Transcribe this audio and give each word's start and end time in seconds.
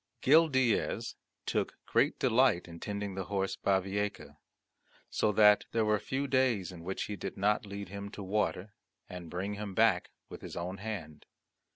Gil 0.21 0.47
Diaz 0.47 1.13
took 1.45 1.77
great 1.85 2.17
delight 2.17 2.67
in 2.67 2.79
tending 2.79 3.13
the 3.13 3.25
horse 3.25 3.55
Bavieca, 3.55 4.37
so 5.11 5.31
that 5.31 5.65
there 5.73 5.85
were 5.85 5.99
few 5.99 6.25
days 6.27 6.71
in 6.71 6.83
which 6.83 7.03
he 7.03 7.15
did 7.15 7.37
not 7.37 7.67
lead 7.67 7.89
him 7.89 8.09
to 8.09 8.23
water, 8.23 8.73
and 9.07 9.29
bring 9.29 9.53
him 9.53 9.75
back 9.75 10.09
with 10.27 10.41
his 10.41 10.57
own 10.57 10.77
hand. 10.79 11.27